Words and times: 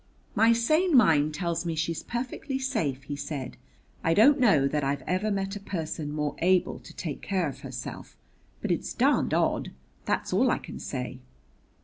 "My 0.33 0.51
sane 0.51 0.97
mind 0.97 1.35
tells 1.35 1.63
me 1.63 1.75
she's 1.75 2.01
perfectly 2.01 2.57
safe," 2.57 3.03
he 3.03 3.15
said. 3.15 3.55
"I 4.03 4.15
don't 4.15 4.39
know 4.39 4.67
that 4.67 4.83
I've 4.83 5.03
ever 5.03 5.29
met 5.29 5.55
a 5.55 5.59
person 5.59 6.11
more 6.11 6.33
able 6.39 6.79
to 6.79 6.95
take 6.95 7.21
care 7.21 7.47
of 7.47 7.59
herself; 7.59 8.17
but 8.63 8.71
it's 8.71 8.95
darned 8.95 9.31
odd 9.35 9.69
that's 10.05 10.33
all 10.33 10.49
I 10.49 10.57
can 10.57 10.79
say." 10.79 11.19